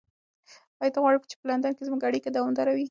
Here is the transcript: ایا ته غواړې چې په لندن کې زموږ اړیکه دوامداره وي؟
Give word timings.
ایا 0.81 0.91
ته 0.93 0.99
غواړې 1.03 1.17
چې 1.31 1.35
په 1.39 1.45
لندن 1.49 1.71
کې 1.75 1.87
زموږ 1.87 2.01
اړیکه 2.09 2.29
دوامداره 2.31 2.71
وي؟ 2.73 2.79